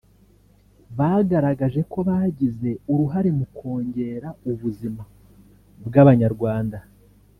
bagaragaje 0.97 1.81
ko 1.91 1.99
bagize 2.09 2.69
uruhare 2.91 3.29
mu 3.37 3.45
kongera 3.57 4.27
ubuzima 4.49 5.03
bw’Abanyarwanda 5.87 6.77